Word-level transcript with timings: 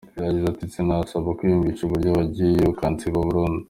Yagize 0.23 0.47
ati: 0.51 0.65
"Sinabasha 0.73 1.17
kwiyumvisha 1.37 1.81
uburyo 1.85 2.09
wagiye 2.17 2.61
ukansiba 2.73 3.19
burundu. 3.27 3.59